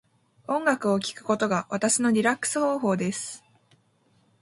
[0.47, 3.43] 音楽を聴くことが私のリラックス方法です。